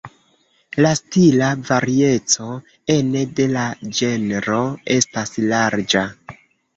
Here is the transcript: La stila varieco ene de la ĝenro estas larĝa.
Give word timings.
La 0.83 0.91
stila 0.99 1.49
varieco 1.67 2.47
ene 2.93 3.21
de 3.41 3.45
la 3.51 3.65
ĝenro 3.99 4.57
estas 4.97 5.35
larĝa. 5.53 6.03